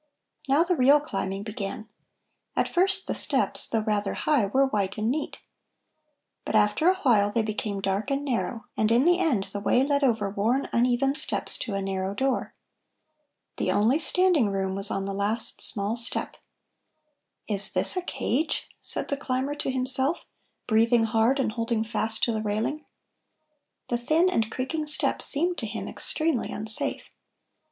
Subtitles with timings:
[0.49, 1.87] Now the real climbing began.
[2.55, 5.41] At first the steps, though rather high, were white and neat.
[6.43, 9.83] But after a while they became dark and narrow, and in the end the way
[9.83, 12.55] led over worn, uneven steps to a narrow door.
[13.57, 16.35] The only standing room was on the last small step.
[17.47, 20.25] "Is this a cage?" said the climber to himself,
[20.65, 22.85] breathing hard and holding fast to the railing.
[23.89, 27.03] The thin and creaking steps seemed to him extremely unsafe.